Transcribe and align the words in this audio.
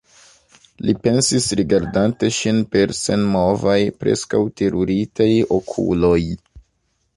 li 0.85 0.93
pensis, 1.07 1.49
rigardante 1.59 2.31
ŝin 2.39 2.63
per 2.77 2.95
senmovaj, 3.01 3.77
preskaŭ 4.01 4.43
teruritaj 4.63 5.31
okuloj. 5.61 6.19